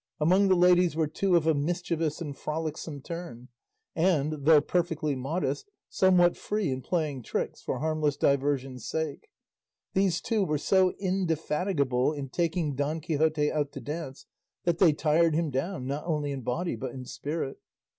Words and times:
Among 0.19 0.47
the 0.47 0.55
ladies 0.55 0.95
were 0.95 1.05
two 1.05 1.35
of 1.35 1.45
a 1.45 1.53
mischievous 1.53 2.21
and 2.21 2.35
frolicsome 2.35 3.03
turn, 3.03 3.49
and, 3.95 4.45
though 4.45 4.59
perfectly 4.59 5.15
modest, 5.15 5.69
somewhat 5.89 6.35
free 6.35 6.71
in 6.71 6.81
playing 6.81 7.21
tricks 7.21 7.61
for 7.61 7.77
harmless 7.77 8.17
diversion's 8.17 8.83
sake. 8.83 9.29
These 9.93 10.19
two 10.19 10.43
were 10.43 10.57
so 10.57 10.93
indefatigable 10.99 12.13
in 12.13 12.29
taking 12.29 12.73
Don 12.73 12.99
Quixote 12.99 13.51
out 13.51 13.71
to 13.73 13.79
dance 13.79 14.25
that 14.63 14.79
they 14.79 14.91
tired 14.91 15.35
him 15.35 15.51
down, 15.51 15.85
not 15.85 16.03
only 16.07 16.31
in 16.31 16.41
body 16.41 16.75
but 16.75 16.93
in 16.93 17.05
spirit. 17.05 17.59